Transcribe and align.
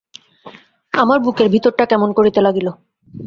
আমার 0.93 1.19
বুকের 1.19 1.47
ভিতরটা 1.49 1.85
কেমন 1.85 2.09
করিতে 2.13 2.39
লাগিল। 2.41 2.67